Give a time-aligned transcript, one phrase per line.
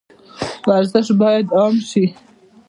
[0.69, 2.05] ورزش باید عام شي